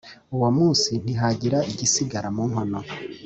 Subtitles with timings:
[0.35, 2.79] Uwo munsi ntihagira igisigara mu nkono.